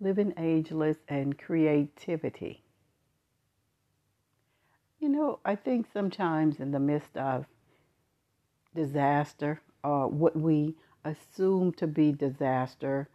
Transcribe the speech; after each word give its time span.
living 0.00 0.32
ageless 0.38 0.96
and 1.08 1.38
creativity. 1.38 2.64
You 4.98 5.08
know, 5.08 5.40
I 5.44 5.54
think 5.56 5.86
sometimes 5.92 6.60
in 6.60 6.72
the 6.72 6.80
midst 6.80 7.16
of 7.16 7.46
disaster 8.74 9.60
or 9.82 10.08
what 10.08 10.36
we 10.36 10.74
assume 11.04 11.72
to 11.72 11.86
be 11.86 12.12
disaster 12.12 13.08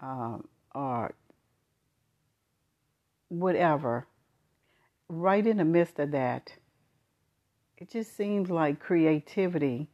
um, 0.00 0.46
or 0.74 1.14
whatever, 3.28 4.06
right 5.08 5.46
in 5.46 5.56
the 5.56 5.64
midst 5.64 5.98
of 5.98 6.10
that, 6.10 6.52
it 7.78 7.90
just 7.90 8.16
seems 8.16 8.50
like 8.50 8.80
creativity 8.80 9.88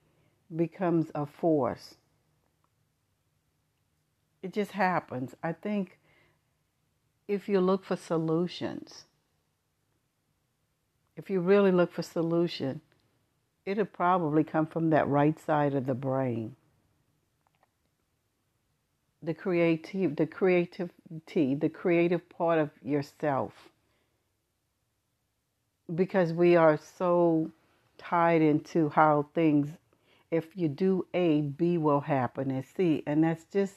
becomes 0.55 1.11
a 1.15 1.27
force. 1.27 1.95
It 4.43 4.53
just 4.53 4.73
happens. 4.73 5.35
I 5.43 5.53
think 5.53 6.00
if 7.31 7.49
you 7.49 7.61
look 7.61 7.85
for 7.85 7.95
solutions, 7.95 9.05
if 11.17 11.31
you 11.31 11.39
really 11.39 11.71
look 11.71 11.93
for 11.93 12.03
solution, 12.03 12.81
it'll 13.65 13.85
probably 13.85 14.43
come 14.43 14.67
from 14.67 14.91
that 14.91 15.07
right 15.07 15.39
side 15.39 15.73
of 15.73 15.87
the 15.87 15.95
brain. 15.95 16.57
The 19.23 19.33
creative, 19.33 20.17
the 20.17 20.27
creativity, 20.27 21.55
the 21.55 21.69
creative 21.69 22.29
part 22.29 22.59
of 22.59 22.71
yourself. 22.83 23.53
Because 25.95 26.33
we 26.33 26.57
are 26.57 26.81
so 26.99 27.53
tied 27.97 28.43
into 28.43 28.89
how 28.89 29.27
things, 29.37 29.69
if 30.33 30.57
you 30.57 30.67
do 30.67 31.07
A, 31.15 31.43
B 31.43 31.79
will 31.79 32.01
happen, 32.01 32.51
and 32.51 32.65
C, 32.65 33.05
and 33.07 33.23
that's 33.23 33.45
just 33.53 33.75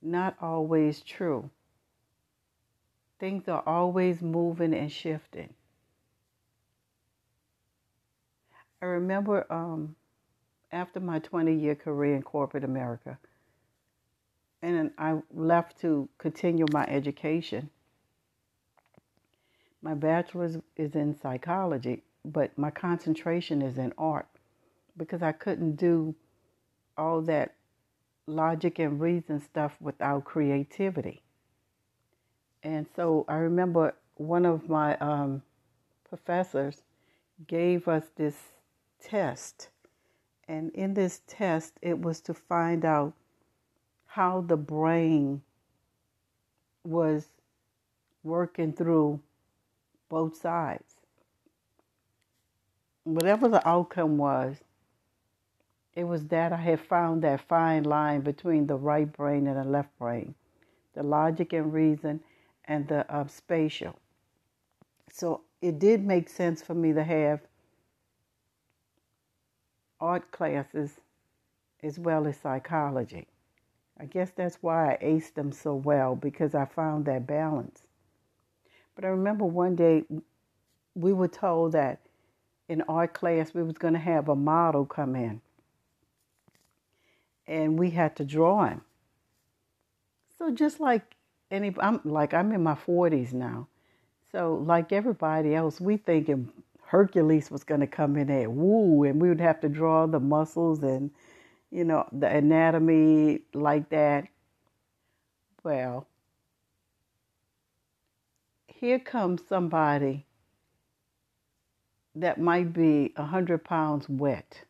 not 0.00 0.34
always 0.40 1.02
true. 1.02 1.50
Things 3.20 3.48
are 3.48 3.62
always 3.66 4.22
moving 4.22 4.72
and 4.72 4.90
shifting. 4.90 5.52
I 8.80 8.86
remember 8.86 9.46
um, 9.52 9.94
after 10.72 11.00
my 11.00 11.18
20 11.18 11.54
year 11.54 11.74
career 11.74 12.16
in 12.16 12.22
corporate 12.22 12.64
America, 12.64 13.18
and 14.62 14.90
I 14.96 15.18
left 15.34 15.78
to 15.82 16.08
continue 16.16 16.64
my 16.72 16.86
education. 16.86 17.68
My 19.82 19.92
bachelor's 19.92 20.56
is 20.76 20.94
in 20.94 21.14
psychology, 21.20 22.02
but 22.24 22.56
my 22.56 22.70
concentration 22.70 23.60
is 23.60 23.76
in 23.76 23.92
art 23.98 24.28
because 24.96 25.22
I 25.22 25.32
couldn't 25.32 25.76
do 25.76 26.14
all 26.96 27.20
that 27.22 27.54
logic 28.26 28.78
and 28.78 28.98
reason 28.98 29.40
stuff 29.40 29.76
without 29.80 30.24
creativity. 30.24 31.22
And 32.62 32.86
so 32.94 33.24
I 33.28 33.36
remember 33.36 33.94
one 34.16 34.44
of 34.44 34.68
my 34.68 34.96
um, 34.98 35.42
professors 36.08 36.82
gave 37.46 37.88
us 37.88 38.04
this 38.16 38.36
test. 39.02 39.68
And 40.46 40.70
in 40.72 40.94
this 40.94 41.22
test, 41.26 41.74
it 41.80 42.00
was 42.00 42.20
to 42.22 42.34
find 42.34 42.84
out 42.84 43.14
how 44.06 44.40
the 44.40 44.56
brain 44.56 45.42
was 46.84 47.28
working 48.22 48.72
through 48.72 49.20
both 50.08 50.36
sides. 50.36 50.96
Whatever 53.04 53.48
the 53.48 53.66
outcome 53.66 54.18
was, 54.18 54.56
it 55.94 56.04
was 56.04 56.26
that 56.26 56.52
I 56.52 56.56
had 56.56 56.80
found 56.80 57.22
that 57.22 57.40
fine 57.40 57.84
line 57.84 58.20
between 58.20 58.66
the 58.66 58.76
right 58.76 59.10
brain 59.10 59.46
and 59.46 59.56
the 59.56 59.64
left 59.64 59.96
brain, 59.98 60.34
the 60.94 61.02
logic 61.02 61.52
and 61.52 61.72
reason, 61.72 62.20
and 62.64 62.86
the 62.88 63.10
uh, 63.12 63.26
spatial. 63.26 63.96
So 65.12 65.42
it 65.60 65.78
did 65.78 66.04
make 66.04 66.28
sense 66.28 66.62
for 66.62 66.74
me 66.74 66.92
to 66.92 67.02
have 67.02 67.40
art 70.00 70.30
classes 70.30 71.00
as 71.82 71.98
well 71.98 72.26
as 72.26 72.36
psychology. 72.36 73.26
I 73.98 74.06
guess 74.06 74.30
that's 74.30 74.58
why 74.62 74.92
I 74.94 75.04
aced 75.04 75.34
them 75.34 75.52
so 75.52 75.74
well 75.74 76.16
because 76.16 76.54
I 76.54 76.64
found 76.64 77.04
that 77.04 77.26
balance. 77.26 77.82
But 78.94 79.04
I 79.04 79.08
remember 79.08 79.44
one 79.44 79.76
day 79.76 80.04
we 80.94 81.12
were 81.12 81.28
told 81.28 81.72
that 81.72 82.00
in 82.68 82.82
art 82.82 83.12
class 83.12 83.52
we 83.52 83.62
was 83.62 83.76
going 83.76 83.94
to 83.94 84.00
have 84.00 84.28
a 84.28 84.36
model 84.36 84.86
come 84.86 85.16
in 85.16 85.40
and 87.46 87.78
we 87.78 87.90
had 87.90 88.16
to 88.16 88.24
draw 88.24 88.66
him. 88.66 88.82
So 90.38 90.50
just 90.50 90.80
like 90.80 91.16
any, 91.50 91.74
I'm 91.80 92.00
like 92.04 92.34
I'm 92.34 92.52
in 92.52 92.62
my 92.62 92.74
40s 92.74 93.32
now, 93.32 93.68
so 94.32 94.62
like 94.66 94.92
everybody 94.92 95.54
else, 95.54 95.80
we 95.80 95.96
thinking 95.96 96.50
Hercules 96.84 97.50
was 97.50 97.64
going 97.64 97.80
to 97.80 97.86
come 97.86 98.16
in 98.16 98.28
there, 98.28 98.50
woo, 98.50 99.04
and 99.04 99.20
we 99.20 99.28
would 99.28 99.40
have 99.40 99.60
to 99.60 99.68
draw 99.68 100.06
the 100.06 100.20
muscles 100.20 100.82
and 100.82 101.10
you 101.70 101.84
know 101.84 102.06
the 102.12 102.28
anatomy 102.28 103.40
like 103.54 103.90
that. 103.90 104.26
Well, 105.64 106.06
here 108.68 108.98
comes 108.98 109.42
somebody 109.48 110.26
that 112.14 112.40
might 112.40 112.72
be 112.72 113.12
a 113.16 113.24
hundred 113.24 113.64
pounds 113.64 114.08
wet 114.08 114.64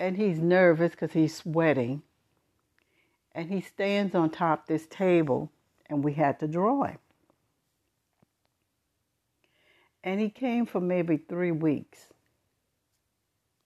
and 0.00 0.16
he's 0.16 0.40
nervous 0.40 0.92
because 0.92 1.12
he's 1.12 1.36
sweating. 1.36 2.02
And 3.34 3.50
he 3.50 3.60
stands 3.60 4.14
on 4.14 4.30
top 4.30 4.66
this 4.66 4.86
table, 4.86 5.50
and 5.88 6.04
we 6.04 6.14
had 6.14 6.40
to 6.40 6.48
draw 6.48 6.84
him. 6.84 6.98
And 10.02 10.20
he 10.20 10.30
came 10.30 10.66
for 10.66 10.80
maybe 10.80 11.16
three 11.16 11.52
weeks. 11.52 12.06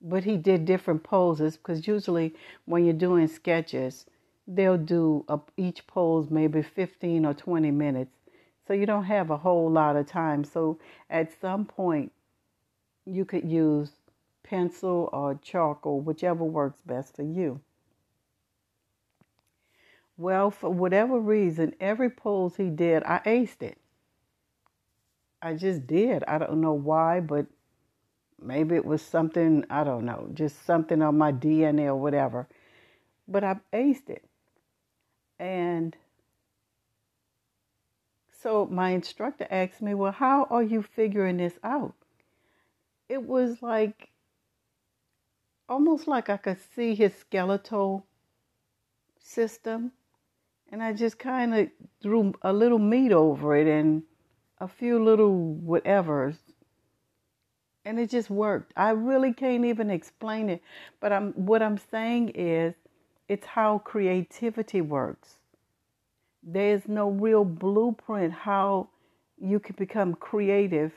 But 0.02 0.24
he 0.24 0.36
did 0.36 0.64
different 0.64 1.02
poses 1.02 1.56
because 1.56 1.86
usually 1.86 2.34
when 2.66 2.84
you're 2.84 2.92
doing 2.92 3.26
sketches, 3.26 4.04
they'll 4.46 4.76
do 4.76 5.24
a, 5.28 5.40
each 5.56 5.86
pose 5.86 6.30
maybe 6.30 6.60
15 6.60 7.24
or 7.24 7.32
20 7.32 7.70
minutes. 7.70 8.16
So 8.66 8.74
you 8.74 8.84
don't 8.84 9.04
have 9.04 9.30
a 9.30 9.38
whole 9.38 9.70
lot 9.70 9.96
of 9.96 10.06
time. 10.06 10.44
So 10.44 10.78
at 11.08 11.38
some 11.40 11.64
point, 11.64 12.12
you 13.06 13.24
could 13.24 13.48
use 13.48 13.92
pencil 14.42 15.08
or 15.12 15.38
charcoal, 15.42 16.00
whichever 16.00 16.44
works 16.44 16.80
best 16.82 17.16
for 17.16 17.22
you. 17.22 17.60
Well, 20.16 20.50
for 20.50 20.70
whatever 20.70 21.18
reason, 21.18 21.74
every 21.80 22.08
pose 22.08 22.56
he 22.56 22.70
did, 22.70 23.02
I 23.04 23.20
aced 23.26 23.62
it. 23.62 23.78
I 25.42 25.54
just 25.54 25.86
did. 25.86 26.22
I 26.24 26.38
don't 26.38 26.60
know 26.60 26.72
why, 26.72 27.20
but 27.20 27.46
maybe 28.40 28.76
it 28.76 28.84
was 28.84 29.02
something, 29.02 29.64
I 29.68 29.84
don't 29.84 30.04
know, 30.04 30.30
just 30.32 30.64
something 30.64 31.02
on 31.02 31.18
my 31.18 31.32
DNA 31.32 31.86
or 31.86 31.96
whatever. 31.96 32.48
But 33.26 33.44
I 33.44 33.56
aced 33.72 34.08
it. 34.08 34.24
And 35.38 35.96
so 38.40 38.66
my 38.66 38.90
instructor 38.90 39.46
asked 39.50 39.82
me, 39.82 39.94
Well, 39.94 40.12
how 40.12 40.44
are 40.44 40.62
you 40.62 40.82
figuring 40.82 41.38
this 41.38 41.58
out? 41.64 41.94
It 43.08 43.22
was 43.22 43.62
like 43.62 44.10
almost 45.68 46.06
like 46.06 46.28
I 46.28 46.36
could 46.36 46.58
see 46.74 46.94
his 46.94 47.14
skeletal 47.14 48.06
system. 49.18 49.92
And 50.70 50.82
I 50.82 50.92
just 50.92 51.18
kind 51.18 51.54
of 51.54 51.68
threw 52.02 52.34
a 52.42 52.52
little 52.52 52.78
meat 52.78 53.12
over 53.12 53.56
it 53.56 53.66
and 53.66 54.02
a 54.58 54.68
few 54.68 55.02
little 55.02 55.58
whatevers. 55.64 56.36
And 57.84 57.98
it 57.98 58.10
just 58.10 58.30
worked. 58.30 58.72
I 58.76 58.90
really 58.90 59.32
can't 59.32 59.64
even 59.64 59.90
explain 59.90 60.48
it. 60.48 60.62
But 61.00 61.12
I'm, 61.12 61.32
what 61.32 61.62
I'm 61.62 61.78
saying 61.78 62.30
is, 62.30 62.74
it's 63.28 63.46
how 63.46 63.78
creativity 63.78 64.80
works. 64.80 65.36
There's 66.42 66.86
no 66.86 67.08
real 67.08 67.44
blueprint 67.44 68.32
how 68.32 68.88
you 69.40 69.58
can 69.58 69.76
become 69.76 70.14
creative 70.14 70.92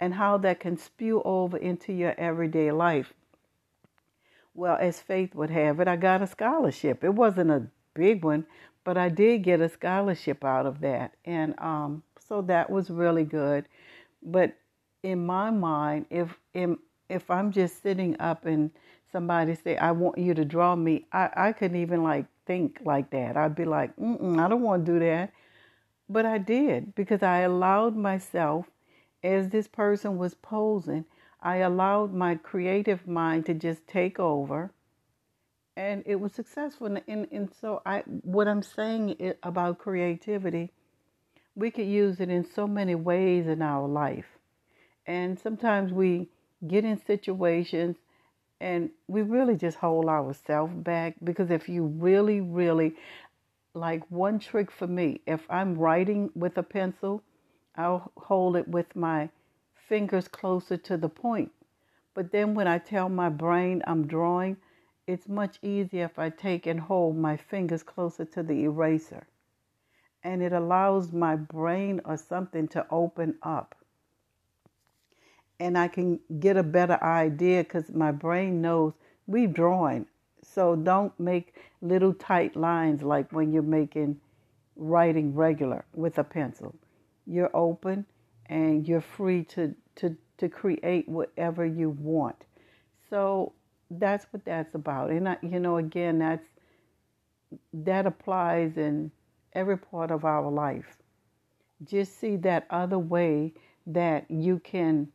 and 0.00 0.14
how 0.14 0.38
that 0.38 0.60
can 0.60 0.76
spew 0.76 1.22
over 1.24 1.56
into 1.56 1.92
your 1.92 2.14
everyday 2.18 2.72
life. 2.72 3.12
Well, 4.54 4.76
as 4.80 5.00
Faith 5.00 5.34
would 5.34 5.50
have 5.50 5.78
it, 5.80 5.86
I 5.86 5.96
got 5.96 6.22
a 6.22 6.26
scholarship. 6.26 7.04
It 7.04 7.14
wasn't 7.14 7.50
a 7.50 7.66
big 7.94 8.24
one, 8.24 8.46
but 8.84 8.96
I 8.96 9.08
did 9.08 9.42
get 9.42 9.60
a 9.60 9.68
scholarship 9.68 10.44
out 10.44 10.66
of 10.66 10.80
that. 10.80 11.12
And 11.24 11.54
um, 11.58 12.02
so 12.18 12.42
that 12.42 12.70
was 12.70 12.90
really 12.90 13.24
good. 13.24 13.66
But 14.22 14.54
in 15.02 15.24
my 15.26 15.50
mind, 15.50 16.06
if 16.10 16.36
if 17.08 17.30
I'm 17.30 17.52
just 17.52 17.82
sitting 17.82 18.18
up 18.20 18.46
and 18.46 18.70
somebody 19.12 19.54
say, 19.54 19.76
"I 19.76 19.92
want 19.92 20.18
you 20.18 20.34
to 20.34 20.44
draw 20.44 20.76
me," 20.76 21.06
I 21.12 21.30
I 21.36 21.52
couldn't 21.52 21.80
even 21.80 22.02
like 22.02 22.26
think 22.46 22.80
like 22.84 23.10
that. 23.10 23.36
I'd 23.36 23.54
be 23.54 23.64
like, 23.64 23.90
I 23.98 24.48
don't 24.48 24.62
want 24.62 24.84
to 24.86 24.92
do 24.92 24.98
that. 24.98 25.32
But 26.08 26.26
I 26.26 26.38
did 26.38 26.94
because 26.96 27.22
I 27.22 27.40
allowed 27.40 27.96
myself, 27.96 28.66
as 29.22 29.48
this 29.48 29.68
person 29.68 30.18
was 30.18 30.34
posing, 30.34 31.04
I 31.40 31.58
allowed 31.58 32.12
my 32.12 32.34
creative 32.34 33.06
mind 33.06 33.46
to 33.46 33.54
just 33.54 33.86
take 33.86 34.18
over 34.18 34.72
and 35.80 36.02
it 36.04 36.20
was 36.20 36.34
successful. 36.34 36.88
And, 36.88 37.02
and, 37.08 37.26
and 37.32 37.48
so 37.58 37.80
I, 37.86 38.02
what 38.22 38.46
I'm 38.46 38.62
saying 38.62 39.16
about 39.42 39.78
creativity, 39.78 40.72
we 41.54 41.70
could 41.70 41.86
use 41.86 42.20
it 42.20 42.28
in 42.28 42.44
so 42.44 42.66
many 42.66 42.94
ways 42.94 43.46
in 43.46 43.62
our 43.62 43.88
life. 43.88 44.26
And 45.06 45.40
sometimes 45.40 45.90
we 45.90 46.28
get 46.68 46.84
in 46.84 47.00
situations 47.06 47.96
and 48.60 48.90
we 49.08 49.22
really 49.22 49.56
just 49.56 49.78
hold 49.78 50.04
ourselves 50.04 50.74
back 50.74 51.14
because 51.24 51.50
if 51.50 51.66
you 51.66 51.84
really, 51.84 52.42
really, 52.42 52.92
like 53.72 54.02
one 54.10 54.38
trick 54.38 54.70
for 54.70 54.86
me, 54.86 55.22
if 55.26 55.40
I'm 55.48 55.78
writing 55.78 56.30
with 56.34 56.58
a 56.58 56.62
pencil, 56.62 57.22
I'll 57.74 58.12
hold 58.18 58.56
it 58.56 58.68
with 58.68 58.94
my 58.94 59.30
fingers 59.88 60.28
closer 60.28 60.76
to 60.76 60.98
the 60.98 61.08
point. 61.08 61.50
But 62.12 62.32
then 62.32 62.54
when 62.54 62.68
I 62.68 62.76
tell 62.76 63.08
my 63.08 63.30
brain 63.30 63.82
I'm 63.86 64.06
drawing, 64.06 64.58
it's 65.10 65.28
much 65.28 65.58
easier 65.60 66.04
if 66.04 66.20
I 66.20 66.30
take 66.30 66.66
and 66.66 66.78
hold 66.78 67.16
my 67.16 67.36
fingers 67.36 67.82
closer 67.82 68.24
to 68.26 68.44
the 68.44 68.62
eraser. 68.62 69.26
And 70.22 70.40
it 70.40 70.52
allows 70.52 71.12
my 71.12 71.34
brain 71.34 72.00
or 72.04 72.16
something 72.16 72.68
to 72.68 72.86
open 72.90 73.34
up. 73.42 73.74
And 75.58 75.76
I 75.76 75.88
can 75.88 76.20
get 76.38 76.56
a 76.56 76.62
better 76.62 77.02
idea 77.02 77.64
because 77.64 77.90
my 77.90 78.12
brain 78.12 78.62
knows 78.62 78.92
we're 79.26 79.48
drawing. 79.48 80.06
So 80.42 80.76
don't 80.76 81.18
make 81.18 81.56
little 81.82 82.14
tight 82.14 82.54
lines 82.54 83.02
like 83.02 83.32
when 83.32 83.52
you're 83.52 83.62
making 83.62 84.20
writing 84.76 85.34
regular 85.34 85.84
with 85.92 86.18
a 86.18 86.24
pencil. 86.24 86.74
You're 87.26 87.54
open 87.54 88.06
and 88.46 88.86
you're 88.86 89.00
free 89.00 89.42
to, 89.44 89.74
to, 89.96 90.16
to 90.38 90.48
create 90.48 91.08
whatever 91.08 91.66
you 91.66 91.90
want. 91.90 92.36
So 93.10 93.52
that's 93.90 94.26
what 94.30 94.44
that's 94.44 94.74
about. 94.74 95.10
And 95.10 95.28
I, 95.28 95.36
you 95.42 95.58
know, 95.58 95.76
again, 95.76 96.18
that's 96.18 96.46
that 97.72 98.06
applies 98.06 98.76
in 98.76 99.10
every 99.52 99.76
part 99.76 100.10
of 100.10 100.24
our 100.24 100.50
life. 100.50 100.98
Just 101.84 102.20
see 102.20 102.36
that 102.36 102.66
other 102.70 102.98
way 102.98 103.54
that 103.86 104.30
you 104.30 104.60
can 104.60 105.08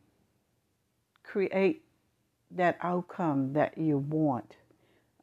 create 1.22 1.82
that 2.50 2.76
outcome 2.82 3.52
that 3.54 3.78
you 3.78 3.98
want. 3.98 4.56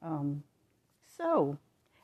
Um, 0.02 0.44
so, 1.18 1.58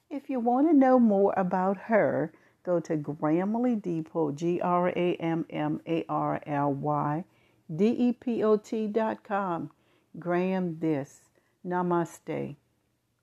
if 0.10 0.30
you 0.30 0.40
want 0.40 0.70
to 0.70 0.74
know 0.74 1.00
more 1.00 1.34
about 1.36 1.78
her, 1.78 2.32
go 2.64 2.80
to 2.80 2.98
Grammarly 2.98 3.82
Depot, 3.82 4.32
G 4.32 4.62
R 4.62 4.90
A 4.90 5.16
M 5.16 5.46
M 5.50 5.82
A 5.88 6.06
R 6.08 6.42
L 6.46 6.74
Y 6.74 7.24
D 7.76 7.88
E 7.88 8.14
P 8.14 8.44
O 8.44 8.58
T 8.58 8.88
dot 8.88 9.24
com. 9.24 9.72
Graham 10.18 10.80
this. 10.80 11.29
Namaste. 11.64 12.58